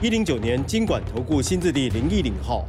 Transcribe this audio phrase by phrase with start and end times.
[0.00, 2.64] 一零九年经管投顾新字第零一零号。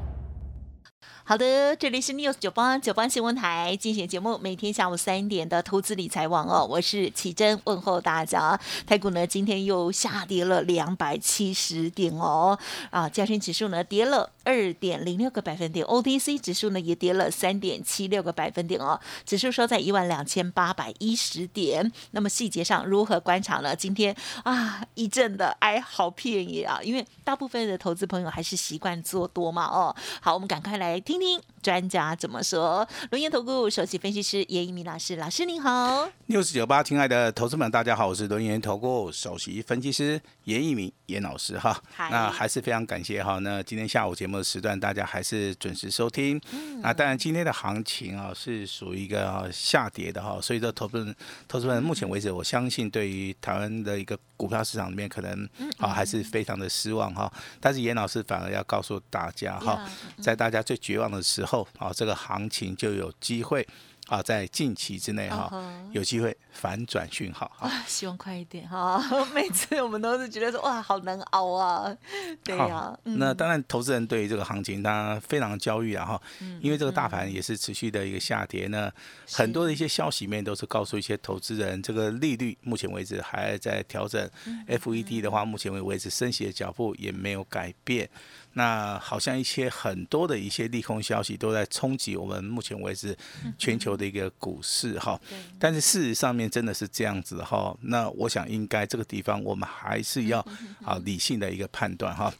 [1.30, 8.60] 好的，这里是 news 九八九八新闻台进行节目，每天下午三点的投资理财网哦，我是启珍，问候大家。
[8.88, 12.58] 台股呢今天又下跌了两百七十点哦，
[12.90, 21.92] 啊，加权指数呢跌了二点零六个百分点，OTC 指数呢也跌了三点七六个百分点哦，指数收在一万两千八百一十点。
[22.10, 23.76] 那么细节上如何观察呢？
[23.76, 29.96] 今天啊一阵的哀嚎遍野啊，因为大部分的投资朋友还是习惯做多嘛哦。
[30.20, 31.19] 好，我们赶快来听。
[31.20, 32.88] 听专家怎么说？
[33.12, 36.10] 龙岩投顾首席分析师严一鸣老师，老师您好。
[36.28, 41.78] 六四九八，亲爱的投资们，大家好，我是龙岩投顾首席分析师严一鸣严老师哈。
[41.98, 43.40] 那还是非常感谢哈。
[43.40, 46.40] 那今天下午节目的时段，大家还是准时收听。
[46.82, 51.16] 那当然，今天的行情啊是属于一个下跌的哈，所以说投资人
[51.48, 57.30] 投资人目前为止，我相信对于台湾的一个股票市场里面，可能啊还是非常的失望哈。
[57.60, 59.84] 但是严老师反而要告诉大家哈，
[60.22, 61.10] 在大家最绝望。
[61.10, 63.68] 的时候啊，这个行情就有机会
[64.08, 65.52] 啊，在近期之内哈，
[65.92, 69.00] 有机会反转讯号啊，希望快一点哈。
[69.34, 71.96] 每次我们都是觉得说哇，好难熬啊，
[72.44, 72.98] 对呀。
[73.04, 76.22] 那当然，投资人对于这个行情，他非常焦虑啊哈，
[76.60, 78.92] 因为这个大盘也是持续的一个下跌呢。
[79.32, 84.28] 很多的一些消息面都是告诉一些投资人，这个利率目前为止还在调整
[84.68, 88.10] ，FED 的话，目前为止升息的脚步也没有改变。
[88.54, 93.16] 那好像一些很多的一些利空消息都在冲击我们目前为止
[93.58, 95.20] 全球的一个股市哈，
[95.60, 97.76] 但是事实上面真的是这样子哈。
[97.82, 100.40] 那我想应该这个地方我们还是要
[100.84, 102.34] 啊理性的一个判断哈。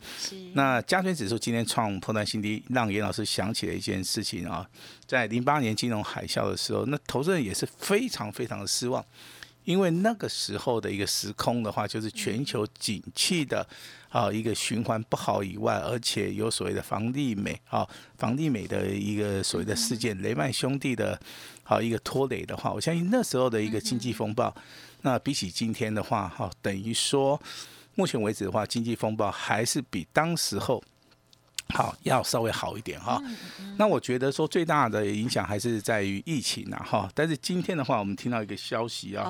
[0.54, 4.68] 那加权指数今天创破断新低，让严老师想起了一件事情啊，
[5.06, 9.06] 在零八年金融海啸的时候，那投资人也是非常非常的失望。
[9.66, 13.68] 因为那个时候的一个时空的话，就是全球景气的
[14.10, 17.88] 啊一个循环不好以外，而且有所谓的房地美啊
[18.18, 21.20] 房地美的一个所谓的事件，雷曼兄弟的
[21.64, 24.54] 好一个拖累的话，我相信那时候的一个经济风暴，
[25.04, 27.42] 那比起今天的话，哈等于说
[27.96, 30.84] 目前为止的话，经济风暴还是比当时候。
[31.74, 33.22] 好，要稍微好一点哈。
[33.78, 37.10] 那我觉得说最大的影响还是在于疫情呐哈。
[37.14, 39.26] 但是今天的话，我们听到一个消息啊，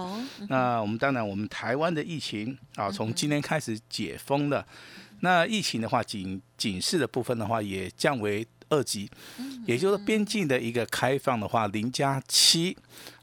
[0.47, 4.65] 那我们当然我们台湾的疫情啊，从今天开始解封了。
[5.21, 8.47] 那疫情的话，警警示的部分的话，也降为。
[8.71, 9.09] 二级，
[9.65, 12.77] 也就是边境的一个开放的话，零加七，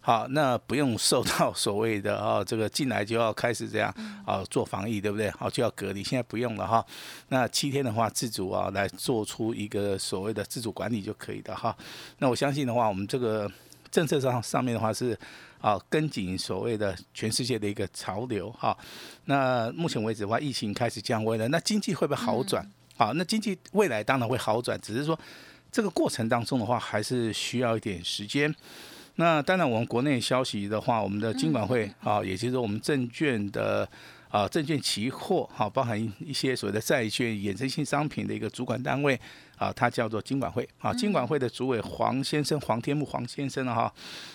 [0.06, 3.92] 好，那不用受到 所谓的啊，这个进来就要开始这样
[4.24, 5.28] 啊做防疫，对不对？
[5.32, 6.86] 好，就要隔离，现在不用了哈。
[7.30, 11.76] 那七天的话，自主啊来做出一个所谓的自主管理就可以的哈。
[12.18, 13.50] 那我相信的话，我们这个
[13.90, 15.18] 政策上上面的话是
[15.60, 18.78] 啊跟紧所谓的全世界的一个潮流哈。
[19.24, 22.64] 那目前为止的话，疫情开始降温了，那经济会不会好转？
[22.96, 25.18] 好，那经济未来当然会好转，只是说
[25.72, 28.54] 这个过程当中的话，还是需要一点时间。
[29.16, 33.88] 那当然，我们国内消息的话，我们的金管会啊，也就是说我们证券的
[34.28, 39.18] 啊证券期货，哈，包含一些所谓的债券衍生性商品的一个主管单位
[39.56, 40.92] 啊，它叫做金管会啊。
[40.92, 43.90] 金管会的主委黄先生，黄天木黄先生了哈。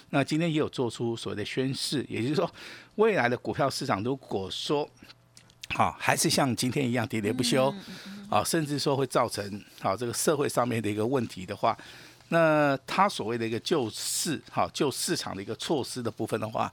[0.10, 2.52] 那今天也有做出所谓的宣誓，也就是说，
[2.96, 4.90] 未来的股票市场如果说
[5.76, 7.72] 好，还是像今天一样喋喋不休，
[8.32, 11.78] 啊，甚至说会造成啊这个社会上面的一个问题的话，
[12.32, 16.72] 那他所谓的一个救市，好救市场的一个措施的部分的话，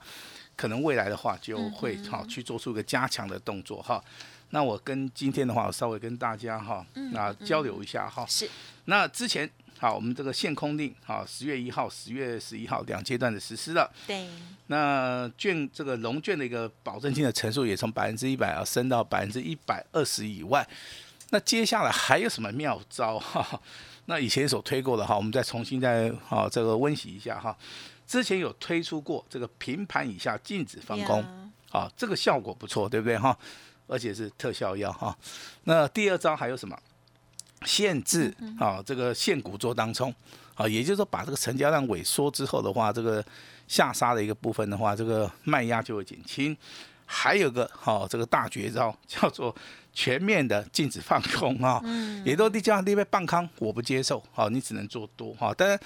[0.55, 4.03] 可能未来的话就会好去做出一个加强的动作哈。
[4.49, 8.25] 那我跟今天的话，我稍微跟大家哈那交流一下哈。
[8.27, 8.49] 是。
[8.85, 9.49] 那之前。
[9.81, 13.89] 好，我们这个限空令，好，十月一号、十月十一号两阶段的实施了。
[14.05, 14.27] 对。
[14.67, 20.67] 那券这个融券的一个保证金的乘数也从百分之一百啊升到百分之一百二十以外。
[21.29, 23.61] 那接下来还有什么妙招哈？
[24.09, 27.55] 那以前所推过的哈，我们再重新再啊这个温习一下哈。
[28.07, 31.23] 之前有推出过这个平盘以下禁止放空，
[31.71, 33.37] 啊，这个效果不错，对不对哈？
[33.85, 35.15] 而且是特效药哈。
[35.65, 36.75] 那第二招还有什么？
[37.65, 40.11] 限制啊，这个限股做当冲
[40.55, 43.23] 啊，也就是说把这个成交量萎缩之后的话，这个
[43.67, 46.57] 下杀的一个部分的话，这个卖压就会减轻。
[47.11, 49.55] 还有个好、这个大绝招 叫做
[49.91, 51.81] 全面的禁止放空啊，
[52.23, 55.79] 也都你叫你被放空，我不接受，好、你只能做多哈、当然。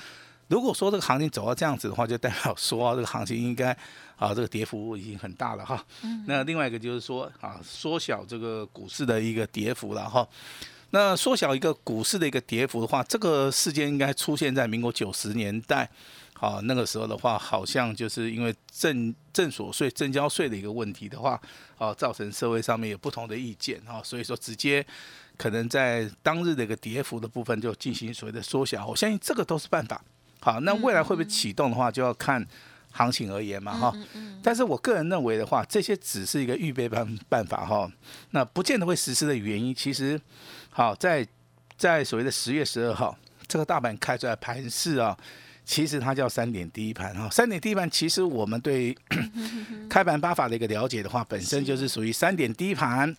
[0.49, 3.71] 如果说这个行情走到这样子的话，就代表说、啊、这个行情应该
[4.17, 5.83] 啊这个跌幅已经很大了哈。
[6.27, 10.27] 那另外一个就是说啊，缩小这个股市的一个跌幅了哈。
[10.91, 15.89] 那缩小一个股市的一个跌幅的话，这个事件应该出现在民国九十年代。
[16.35, 21.39] 好、那个时候的话，好像就是因为正正所税、正交税的一个问题的话，
[21.77, 24.85] 哦，造成社会上面有不同的意见啊，所以说直接
[25.37, 28.85] 可能在当日的一个跌幅的部分就进行所谓的缩小。
[28.85, 30.03] 我相信这个都是办法。
[30.41, 32.45] 好，那未来会不会启动的话，就要看
[32.91, 33.95] 行情而言嘛哈。
[34.41, 37.89] 但是我个人认为的话，这些只是一个预备办办法哈，
[38.31, 40.19] 那不见得会实施的原因，其实
[40.71, 41.25] 好在
[41.77, 45.17] 在所谓的十月十二号这个大盘开出来盘势啊。
[45.65, 48.95] 其实它叫三点第一盘哈，三点第一盘其实我们对
[49.89, 53.15] 开盘八法的一个了解的话，本身就是属于三点第一盘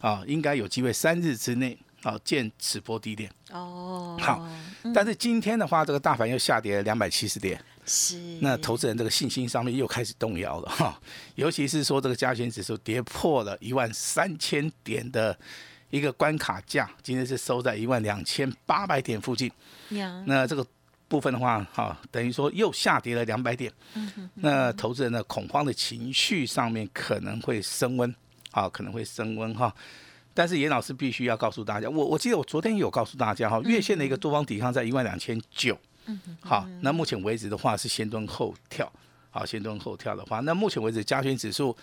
[0.00, 3.30] 啊，应该有机会三日之内啊见此波低点。
[3.50, 4.46] 哦，好，
[4.94, 8.18] 但是今天的话，这个大盘又下跌了两百七十点，是。
[8.40, 11.00] 那投资人这个信心上面又开始动摇了哈，
[11.36, 15.36] 尤其是说这个加权指数跌破了一万三千点的
[15.90, 19.50] 一个关卡价，今天是收在一万两千八百点附近，
[19.90, 20.66] 呀，那这个
[21.08, 23.72] 部分的话，哈，等于说又下跌了两百点，
[24.34, 28.12] 那投资人的恐慌的情绪上面可能会升温，
[28.50, 29.74] 啊，可能会升温哈。
[30.34, 35.78] 但是严老师必须要告诉大家，我我记得我昨天有告诉大家哈，月线的一个多方抵抗在一万两千九，
[36.40, 38.92] 好，那目前为止的话是先蹲后跳，
[39.30, 41.74] 好，先蹲后跳的话，那目前为止加权指数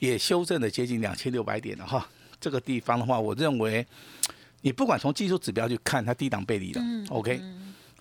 [0.00, 2.06] 也修正了接近两千六百点了哈，
[2.40, 3.86] 这个地方的话，我认为
[4.60, 7.40] 你不管从技术指标去看，它低档背离了、o k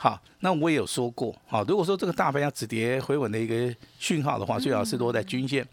[0.03, 5.65] 好，那我也有说过，好，如果说这个大盘要止跌回稳的一个讯号的话，最好是落在均线，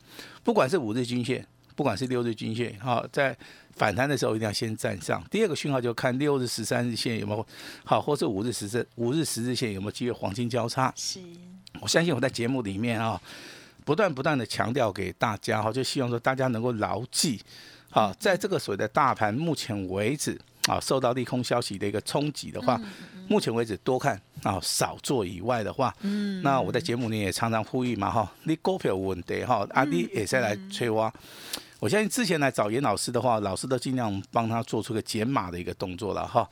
[0.44, 1.44] 不管是五日均线，
[1.74, 3.36] 不管是六日均线，好，在
[3.72, 5.20] 反弹的时候一定要先站上。
[5.32, 7.44] 第二个讯号就看六日、十三日线有没有
[7.84, 10.92] 好，或是五日、十日、五日、十日线有没有机会黄金交叉。
[10.94, 11.18] 是
[11.80, 13.20] 我相信我在节目里面啊，
[13.84, 17.42] 不断不断的强调给大家哈，就希望说大家能够牢记，
[17.90, 20.40] 好，在这个所谓的大盘目前为止
[20.70, 22.81] 啊，受到利空消息的一个冲击的话，
[23.26, 31.12] 目前为止多看啊少做以外的话，嗯，那我在节目里也常常呼吁嘛哈，你股票有问题哈，啊你也再来催挖。
[31.81, 36.49] 我相信之前来找严老师的话，老师都尽量帮他做出个减码的一个动作了哈。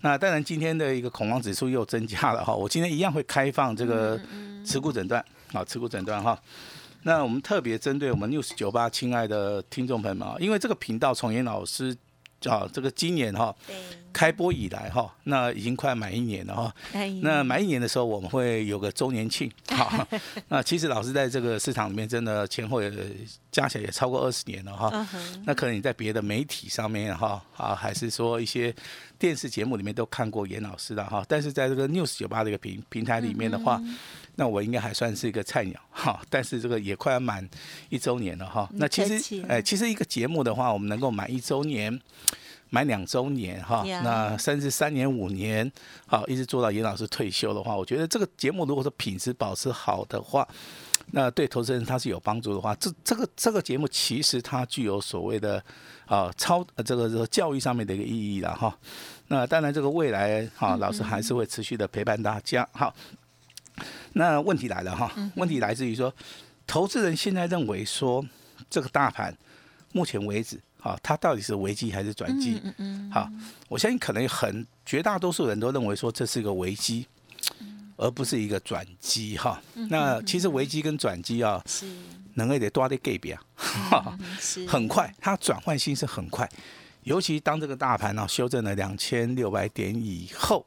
[0.00, 4.20] 那当然今天的一个恐慌指数又增加了哈，我今天一样会开放这个
[4.66, 6.38] 持股诊断啊，持股诊断哈。
[7.04, 11.96] 那我们特别针对我们 news 九八亲爱的听众朋友们啊，因为这个频道从严老师
[12.48, 13.76] 啊，这个今年哈对，
[14.12, 16.74] 开播以来哈，那已经快满一年了哈。
[16.92, 20.06] 哎那满一年的时候，我们会有个周年庆， 好，
[20.48, 22.92] 那其实老师在这个市场里面真的前后也
[23.50, 25.06] 加起来也超过二十年了哈。
[25.44, 28.74] 那可能你在别的媒体上面哈啊，还是说一些
[29.18, 33.96] 电视节目里面都看过严老师的哈，但是在这个 News 九八这个平平台里面的话，嗯
[34.36, 37.48] 那我应该还算是一个菜鸟哈，但是这个也快要满
[37.88, 38.68] 一周年了哈。
[38.72, 42.00] 那其实哎，其实一个节目的话，我们能够满一周年。
[42.74, 45.70] 满两周年哈那甚至三年五年，
[46.06, 50.48] 好一直做到严老师退休的话，我觉得这个节目如果说品质保持好的话，
[51.10, 55.62] 那对投资人他是有帮助的话，这这个这个节目其实它具有所谓的
[56.06, 58.74] 啊超呃这个这个教育上面的一个意义了哈。
[59.28, 62.66] 那当然这个未来哈，老师还是会持续的陪伴大家。
[62.72, 62.94] 好，
[64.14, 66.12] 那问题来了哈，问题来自于说，
[66.66, 68.24] 投资人现在认为说
[68.68, 69.36] 这个大盘
[69.92, 70.60] 目前为止。
[70.78, 72.60] 好，它到底是危机还是转机？
[72.64, 73.30] 嗯嗯，好，
[73.68, 77.06] 我相信可能很绝大多数人都认为说这是一个危机，
[77.96, 79.62] 而不是一个转机哈。
[79.88, 81.86] 那其实危机跟转机啊，是，
[82.34, 86.50] 能够得多的 gap 啊，哈嗯是很快，它转换性是很快。
[87.04, 90.64] 尤其当这个大盘呢、修正了两千六百点以后，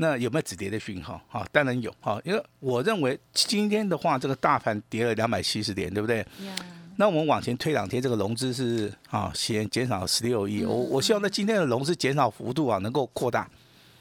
[0.00, 1.20] 那有没有止跌的讯号？
[1.28, 6.18] 哈，当然有哈，因为我认为今天的话，这个大盘跌了两百七十点，对不对？
[6.18, 6.54] 呀，
[6.96, 10.64] 那我们往前推两天，这个融资是啊，先减少十六亿。
[10.64, 13.50] 我我希望在今天的融资减少幅度啊，能够扩大，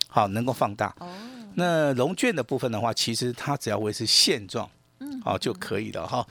[0.08, 0.96] 好，能够放大。
[1.00, 1.10] 哦，
[1.56, 6.26] 那融券的部分的话，其实它只要维持现状，嗯，好就可以了哈。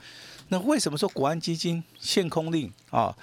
[0.47, 3.13] 那为什么说国安基金、限空令啊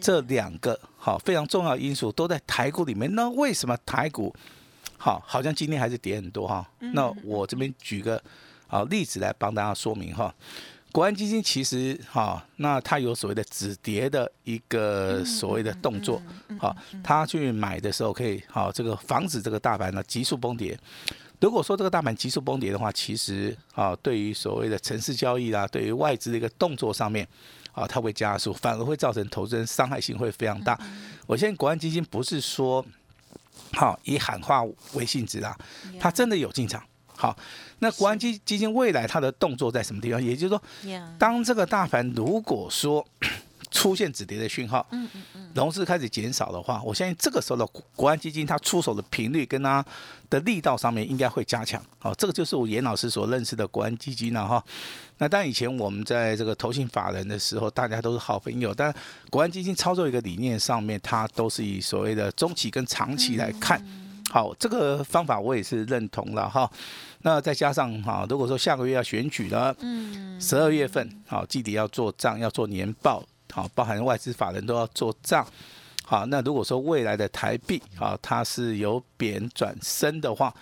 [0.00, 3.14] 这两个好非常重要因素都在台股里面？
[3.14, 4.34] 那为什么台股
[5.02, 6.64] 好好像今天还是跌很多哈？
[6.94, 8.22] 那我这边举个
[8.68, 10.32] 啊例子来帮大家说明哈。
[10.92, 16.22] 国安基金其实哈，那它有所谓的止跌的一个所谓的动作，
[16.56, 20.78] 好，它去买的时候可以好这个防止这个大盘呢急速崩跌。
[21.40, 27.26] 如果说这个大盘急速崩跌的话，其实啊，对于所谓的城市交易啦，对于外资的一个动作上面，
[27.72, 30.78] 啊，它会加速，反而会造成投资人伤害性会非常大。
[31.26, 32.84] 我现在国安基金不是说
[33.72, 34.62] 好以喊话
[34.94, 35.56] 为性质啊，
[35.98, 36.82] 它真的有进场。
[37.14, 37.36] 好，
[37.78, 40.20] 那国安基基金未来它的动作在什么地方？
[40.20, 40.62] 也就是说，
[41.18, 43.06] 当这个大盘如果说
[43.72, 49.84] 出现止跌的讯号，嗯嗯嗯，融资开始减少的话，我相信这个时候的国安基金它出手的频率跟它
[50.30, 51.82] 的力道上面应该会加强。
[51.98, 54.62] 好，这个就是我严老师所认识的国安基金了哈。
[55.18, 58.94] 那当然以前我们在这个投信法人的时候，大家都是好朋友，但
[59.30, 63.82] 国安基金操作一个理念上面，它都是以所谓的中期跟长期来看。
[64.30, 66.70] 好，这个方法我也是认同了哈。
[67.24, 73.22] 那再加上哈，如果说下个月要选举了，嗯，十二月份好，季底要做账，要做年报，
[73.52, 75.46] 好，包含外资法人都要做账。
[76.04, 80.52] 好，那如果说未来的台币啊，它是由贬转升的话，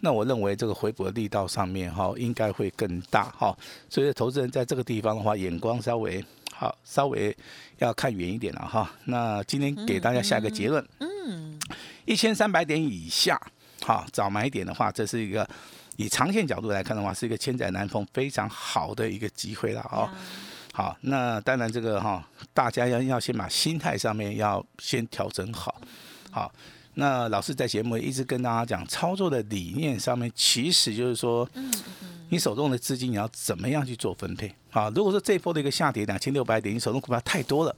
[0.00, 3.56] 那我认为这个回补的力道上面哈，应该会更大哈。
[3.88, 7.36] 所以投资人在这个地方的话，眼光稍微好，稍微
[7.78, 8.90] 要看远一点了哈。
[9.06, 11.58] 那今天给大家下一个结论，嗯。
[12.04, 13.40] 一千三百点以下，
[13.80, 15.48] 好，早买点的话，这是一个
[15.96, 20.08] 以长线角度来看的话，是一个千载难逢非常好的一个机会了哦。
[20.76, 25.80] 好，那当然这个哈，大家要要先把心态上面要先调整好。
[26.32, 26.52] 好，
[26.94, 31.48] 那老师在节目一直跟大家讲，操作的理念上面，其实就是说，
[32.30, 34.52] 你手中的资金你要怎么样去做分配？
[34.72, 37.76] 啊，如果说这一波的一个下跌两千六百点，你手中股票太多了。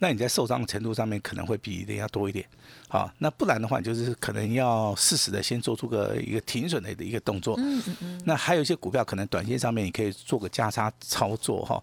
[0.00, 2.46] 那你在受伤的程度上面可能会比人家多一点，
[2.88, 7.56] 好，那不然的话，就是可能要适时的先做出个一个停损的一个动作。
[7.58, 8.22] 嗯嗯嗯。
[8.24, 11.82] 那还有一些股票可能短线上面你可以做个加差操作哈，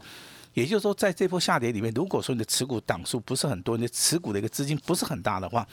[0.53, 5.67] 也就是说在这波下跌里面，如果说你的持股档数不是很多，你的持股的一个资金不是很大的话，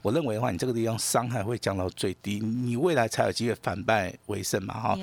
[0.00, 4.98] 我认为的话，你这个地方伤害会降到最低，你未来才有机会反败为胜嘛哈。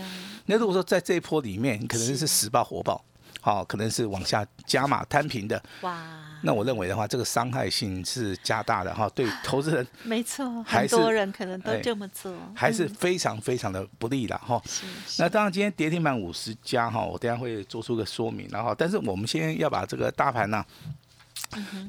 [0.46, 3.04] 那如果说在这一波里面，你可能是死爆活爆，
[3.42, 5.62] 好，可能是往下加码摊平的。
[5.82, 6.24] 哇。
[6.42, 14.62] 那我认为的话，这个伤害性是加大的哈， 对投资人没错，很多人可能都这么做，还是非常非常的不利的哈。
[15.20, 20.64] 那当然，今天跌停板五十家哈，我等下会做出个说明，然后，但是我们先要把这个大盘呢，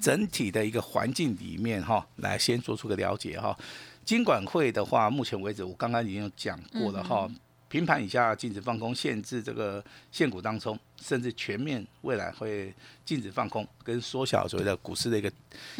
[0.00, 3.56] 整体的一个环境里面哈，来先做出个了解哈。
[4.04, 7.28] 金管会的话，目前为止我刚刚已经有讲过了哈。
[7.68, 15.30] 平盘以下禁止放空，限制这个限股当中，甚至全面未来会禁止放空，跟缩小所谓的股市的一个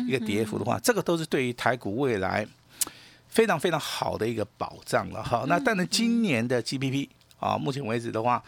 [0.07, 2.47] 一个跌幅的话，这个都是对于台股未来
[3.28, 5.45] 非常非常好的一个保障了哈。
[5.49, 8.42] 那当然今年的 GDP 啊，目前为止的话，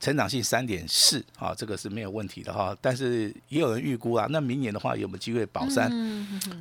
[0.00, 2.76] 成长性三点四啊，这个是没有问题的哈。
[2.80, 5.90] 但是也有人预估啊，那明年的话有没有机会保三？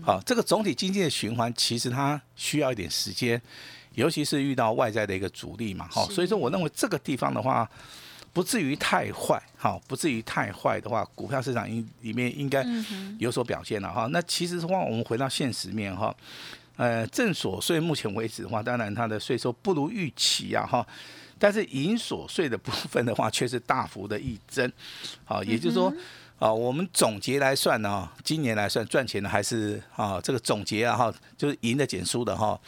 [0.04, 3.42] 好，这个总体经济的循环其实它需要一点时间。
[3.96, 7.70] 尤其是遇到外在的一个阻力嘛，哈，所以说我认为这个地方的话，
[8.34, 12.66] 不至于太坏，哈，不至于太坏的话，股票市场应里面应该
[13.18, 14.08] 有所表现了，哈。
[14.12, 16.14] 那其实的话，我们回到现实面，哈，
[16.76, 20.86] 呃，正所税目前为止的话，当然它的税收不如预期啊，哈，
[21.40, 24.70] 但是银所税的部分的话，却是大幅的一增，
[25.24, 25.94] 好，也就是说，
[26.38, 32.60] 啊，我们总结来算呢，今年来算赚钱的还是啊，这个总结啊，哈，就是赢的减输的哈。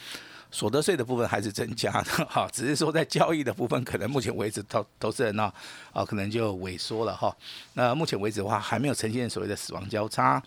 [0.50, 5.52] 所得税的部分还是增加的哈，只是说在交易的部分，可能目前为止投投资人呢
[5.92, 7.36] 啊，可能就萎缩了哈。
[7.74, 10.42] 那目前为止的话，还没有呈现所谓的死亡交叉。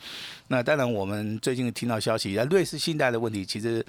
[0.48, 3.84] 那当然，我们最近听到消息，在瑞士信贷的问题，其实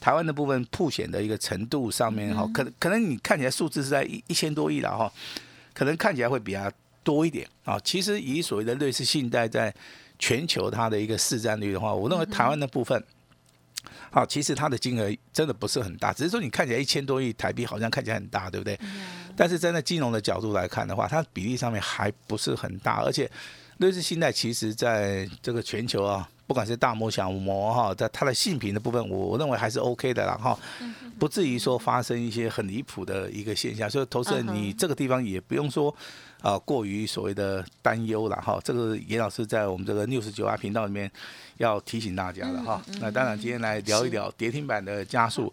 [0.00, 5.12] 台湾的部分破险的一个程度上面哈，可能可能你看起来数字是在一一千多亿了哈，
[5.74, 6.72] 可能看起来会比较
[7.04, 7.78] 多一点啊。
[7.84, 9.72] 其实以所谓的瑞士信贷在
[10.18, 13.04] 全球它的一个市占率的话，我认为台湾的部分。
[14.10, 18.78] 好，其实它的金额真的不是很大，只是说你看起来一千多亿台币好像看起来很大，对不对？
[19.36, 23.30] 但是站在金融的角度来看的话，它比例上面还不是很大，而且
[23.78, 30.58] 瑞士信贷其实在这个全球啊，不管是大摩小摩哈，在它的信评的部分，我我认为还是 OK 的啦哈，
[31.16, 35.94] 不至于说发生一些很离谱的一个现象，所以投资人你这个地方也不用说。
[36.42, 41.10] 啊，过于所谓的担忧了哈，这个严老师在我们这个六十九二频道里面
[41.58, 42.82] 要提醒大家了哈。
[42.98, 45.52] 那当然，今天来聊一聊跌停板的加速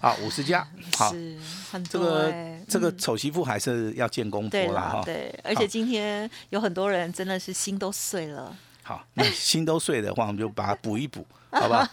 [0.00, 0.64] 啊，五十家，
[0.96, 1.12] 好，
[1.90, 2.32] 这个
[2.68, 5.02] 这个丑媳妇还是要见功夫了哈。
[5.04, 8.56] 对，而且今天有很多人真的是心都碎了。
[8.88, 11.26] 好，那心都碎的话，我们就把它补一补。
[11.52, 11.86] 好吧，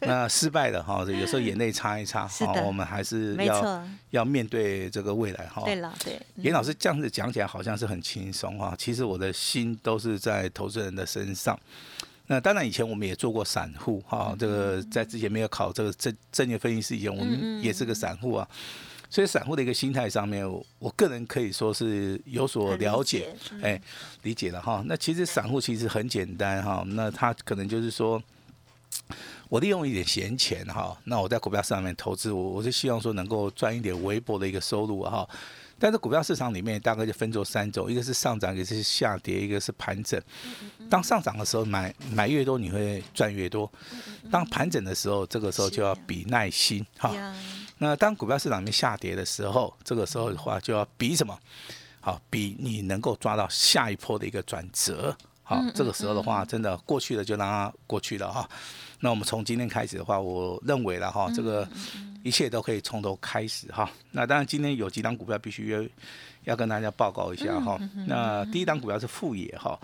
[0.00, 5.62] 那失败的哈，有时候眼泪擦一擦，好，我们还是要要面对这个未来哈。
[5.66, 11.58] 对了，对，严老师这样子讲起来好像是很轻松哈，其实我的心都是在投资人的身上。
[12.26, 18.48] 那当然以前我们也做过散户哈，这个在之前没有考这个证证券分析师以前，我们也是个散户啊。
[19.10, 20.46] 所以散户的一个心态上面，
[20.78, 23.80] 我个人可以说是有所了解，哎，
[24.22, 24.82] 理解了哈。
[24.86, 28.22] 那其实散户其实很简单哈，那他可能就是说。
[29.48, 35.26] 我利用一点闲钱哈，那我在股票上面投资，我我是希望说能够赚一点微薄的一个收入哈。
[35.78, 40.20] 但是股票市场里面大概就分作三种，一个是上涨，一个是下跌，一个是盘整。
[40.90, 43.70] 当上涨的时候买买越多你会赚越多，
[44.30, 47.14] 当盘整的时候这个时候就要比耐心哈。
[47.78, 51.38] 那当股票市场里面下跌的时候，这个时候的话就要比什么？
[52.00, 55.16] 好，比你能够抓到下一波的一个转折。
[55.42, 58.48] 好，这个时候的话，真的过去了就让它过去了哈。
[59.00, 61.66] 那我们从今天开始的话，我认为了哈，这个
[62.22, 63.90] 一切都可以从头开始哈。
[64.10, 65.82] 那当然，今天有几档股票必须要
[66.44, 67.78] 要跟大家报告一下哈。
[68.06, 69.78] 那第一档股票是富野哈。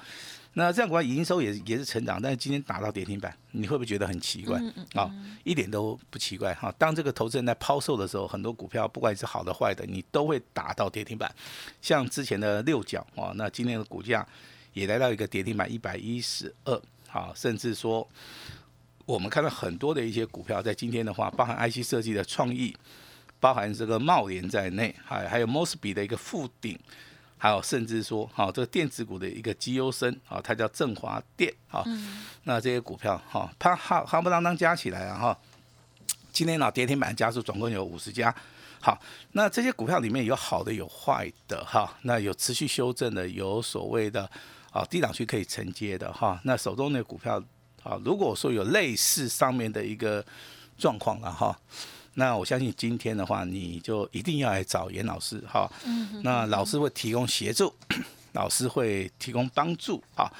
[0.55, 4.61] 那这样股票营收也也是成长，但是今天打到跌停板，你会不会觉得很奇怪？
[4.95, 5.11] 啊，
[5.45, 6.73] 一点都不奇怪哈。
[6.79, 11.31] 当这个投资人在抛售的时候，很多股票不管是好的坏的，你都会打到跌停板。
[11.83, 14.27] 像之前的六角啊，那今天的股价。
[14.75, 18.05] 也来到一个跌停板一百一十二，好，甚至说
[19.07, 22.77] 我们看到很多的一些股票在今天的话，包含 IC 设计的创意，
[23.39, 26.77] 包含这个茂联在内，还还有 Mosby 的一个附顶，
[27.45, 31.85] 还有甚至说，好，这个电子股的一个绩优生，啊，它叫振华电，好，
[32.45, 35.39] 那这些股票，哈，它哈哈不当当加起来啊，哈，
[36.33, 38.35] 今天呢跌停板加速总共有五十家，
[38.81, 38.99] 好，
[39.33, 44.27] 那这些股票里面有好的有坏的，哈，那有持续修正的，有所谓的。
[44.71, 47.41] 啊，低档区可以承接的哈，那手中的股票
[47.85, 50.25] 啊，如果说有类似上面的一个
[50.77, 51.57] 状况了哈，
[52.15, 55.71] 那我相信今天的话，你就一定要来找严老师哈。
[55.85, 56.23] 嗯。
[56.23, 57.73] 那老师会提供协助，
[58.33, 60.33] 老师会提供帮助啊。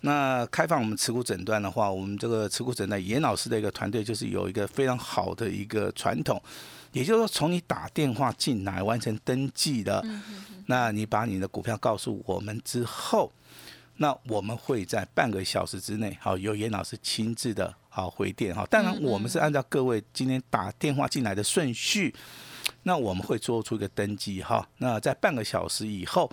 [0.00, 6.40] 那开放我们持股诊断的话，我们这个持股诊断严老师的一个团队就是有一个非常好的一个传统，
[6.92, 10.04] 也就是说从你打电话进来完成登记的，
[10.66, 13.32] 那你把你的股票告诉我们之后。
[14.00, 18.64] 那我们会在半个小时之内，好由严老师亲自的好回电哈。
[18.70, 22.14] 当然，我们是按照各位今天打电话进来的顺序，
[22.84, 24.64] 那我们会做出一个登记哈。
[24.78, 26.30] 那在半个小时以后，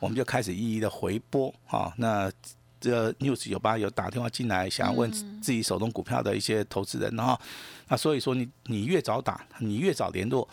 [0.00, 1.92] 我们就开始一一的回拨哈。
[1.98, 2.32] 那
[2.80, 3.76] 这 news 有吧？
[3.76, 7.38] 有打电话进来想要问自己手中股票的一些投资人哈。
[7.88, 10.48] 那所以说，你你越早打，你越早联络，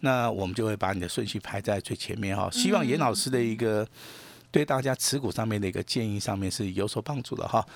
[0.00, 2.48] 那我们就会把你的顺序排在最前面哈。
[2.50, 3.86] 希望严老师的一个。
[4.50, 7.66] 对大家持股上面的一个建议上面是有所帮助的哈。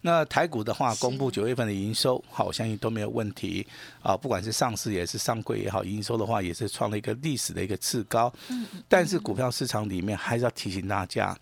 [0.00, 3.66] 那台股的话，公布九月份的营收，好，我相信都没有问题
[4.02, 4.16] 啊。
[4.16, 8.32] 不管是上市也是上柜也好，营收的话也是创了一个历史的一个次高。
[8.48, 8.66] 嗯。
[8.88, 11.36] 但是股票市场里面还是要提醒大家，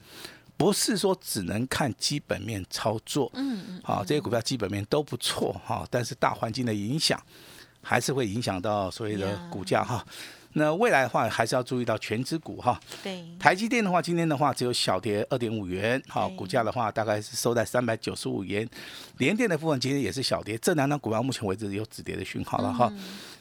[0.56, 3.30] 不是说只能看基本面操作。
[3.34, 3.80] 嗯嗯。
[3.84, 7.18] 好，这些股票基本面都不错哈，但是大环境的影响
[7.80, 10.04] 还是会影响到所谓的股价哈。
[10.54, 12.80] 那未来的话，还是要注意到全指股哈。
[13.04, 13.24] 对。
[13.38, 18.68] 台积电的话，今天的话只有小跌二点五元，好，股价的话大概是收在三百九十五元。
[19.18, 22.92] 联电的部分今天也是小跌，这两张股票目前为止有止跌的讯号了哈。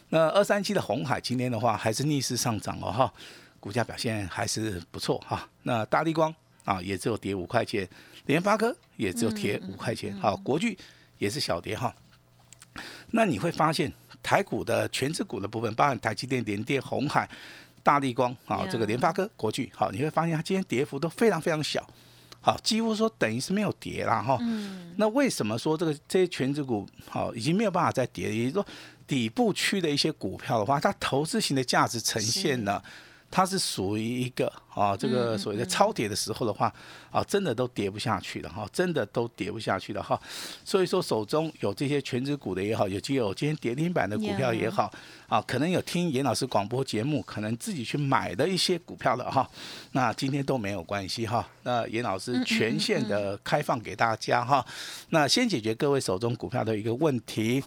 [0.09, 3.13] 那二三七的红海今天的话还是逆势上涨哦哈，
[3.59, 5.49] 股价表现还是不错哈。
[5.63, 7.89] 那大力光啊也只有跌五块钱，
[8.27, 10.77] 联发科也只有跌五块钱，好，国巨
[11.17, 11.91] 也是小跌哈。
[13.09, 13.91] 那你会发现。
[14.21, 17.29] 台股的全指股的部分，包含台积电、联电、红海、
[17.81, 21.87] 大力光啊，这个联发科、国巨，好，你会发现它今天跌幅都非常非常小，
[22.41, 24.37] 好，几乎说等于是没有跌了哈。
[24.97, 28.33] 那为什么说这个这些全指股好已经没有办法再跌？
[28.33, 28.65] 也就是说，
[29.07, 32.83] 底部区的一些股票的话，它投资型的价值呈现了。
[33.31, 36.73] 它是属于一个啊，这个所谓的超跌的时候的话，
[37.11, 40.19] 啊，真的都跌不下去了哈，真的都跌不下去了哈。
[40.65, 44.91] 所以说手中有这些全指股的也好，有有今天跌停板的股票也好，
[45.27, 49.47] 啊，可能有听严老师广播节目，可能自己去买的一些股票的哈。
[49.91, 51.47] 那今天都没有关系哈。
[51.63, 54.65] 那严老师全线的开放给大家哈。
[55.09, 57.63] 那先解决各位手中股票的一个问题，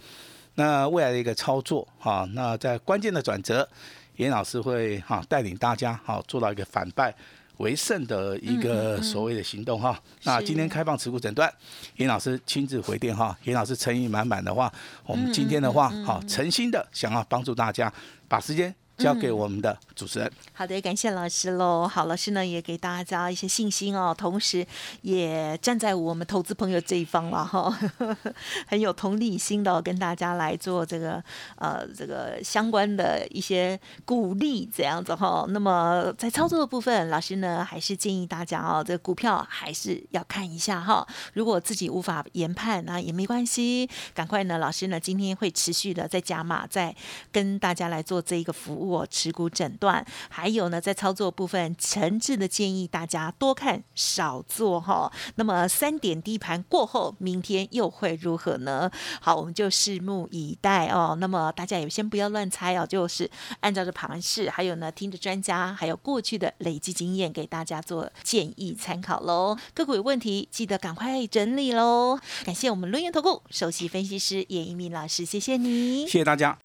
[0.54, 3.68] 那未来的一个操作哈，那在关键的转折。
[4.16, 7.12] 严老师会哈带领大家哈做到一个反败
[7.56, 9.98] 为胜的一个所谓的行动哈。
[10.24, 11.50] 那今天开放持股诊断，
[11.96, 13.36] 严老师亲自回电哈。
[13.44, 14.70] 严老师诚意满满的话，
[15.06, 17.90] 我们今天的话哈诚心的想要帮助大家，
[18.28, 18.72] 把时间。
[18.98, 20.30] 交给我们的主持人。
[20.52, 21.88] 好的，感谢老师喽。
[21.88, 24.64] 好，老师呢也给大家一些信心哦，同时
[25.00, 27.76] 也站在我们投资朋友这一方了哈，
[28.68, 31.22] 很有同理心的跟大家来做这个
[31.56, 35.44] 呃这个相关的一些鼓励这样子哈。
[35.48, 41.04] 那么在操作的部分，老师呢还是建议大家哦，这个股票还是要看一下哈。
[41.32, 46.94] 如果自己无法研判，那也没关系，赶快呢，老师呢今天会持续的在加码，在
[47.32, 48.81] 跟大家来做这一个服务。
[48.82, 55.10] 我持股诊断，还有呢，在操作部分，诚挚的建议大家多看少做哈。
[55.36, 58.90] 那么三点低盘过后，明天又会如何呢？
[59.20, 61.16] 好，我们就拭目以待哦。
[61.20, 69.56] 那么大家也先不要乱猜哦，就是按照着盘势，还有呢，听着专家，还有过去的累积经验，给大家做建议参考喽。
[69.74, 72.18] 个股有问题，记得赶快整理喽。
[72.44, 76.58] 感谢我们轮源投顾首席分析师叶一鸣老师，谢谢你，谢谢大家。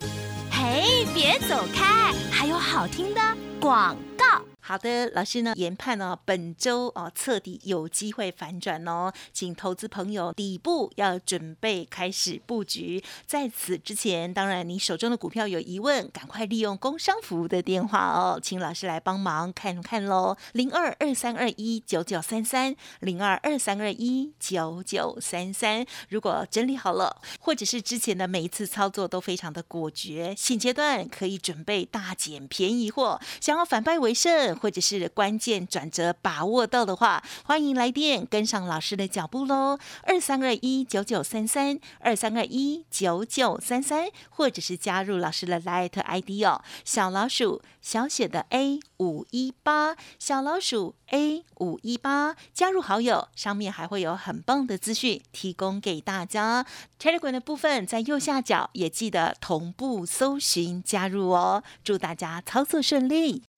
[0.77, 3.19] 哎，别走开，还有好听的
[3.59, 4.25] 广告。
[4.67, 13.01] 好的，老师呢研判呢本周哦彻底有机会反转哦，请投资朋友底部要准备开始布局。
[13.25, 25.86] 在此之前，当然你手中的股票有疑问，赶快利用工商服务的电话哦，请老师来帮忙看看喽，零二二三二一九九三三，零二二三二一九九三三。
[26.10, 34.56] 如果整理好了，或者是之前的每一次操作都非常的果决，现阶段可以准备大捡便宜货，想要反败为胜。
[34.57, 56.65] 或者是关键转折把握到的话，欢迎来电跟上老师的脚步喽，二三二一九九三三二三二一九九三三，或者是加入老师的 Light ID 哦，小老鼠小写的 A 五一八，小老鼠 A 五一八，加入好友，上面还会有很棒的资讯提供给大家。
[56.99, 63.43] Telegram 的部分在右下角，也记得同步搜寻加入哦，祝大家操作顺利。